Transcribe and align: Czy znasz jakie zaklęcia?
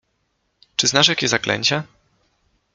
Czy 0.75 0.87
znasz 0.87 1.07
jakie 1.07 1.27
zaklęcia? 1.27 1.83